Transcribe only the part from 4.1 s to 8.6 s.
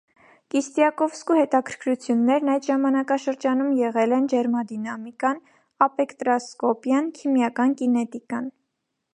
են ջերմադինամիկան, սպեկտրասկոպիան, քիմիական կինետիկան։